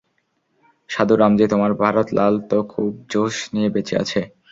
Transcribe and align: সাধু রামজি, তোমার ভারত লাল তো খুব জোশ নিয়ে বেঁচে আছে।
সাধু 0.89 1.13
রামজি, 1.15 1.45
তোমার 1.49 1.71
ভারত 1.81 2.07
লাল 2.17 2.33
তো 2.49 2.57
খুব 2.71 2.91
জোশ 3.11 3.35
নিয়ে 3.53 3.69
বেঁচে 3.75 3.95
আছে। 4.03 4.21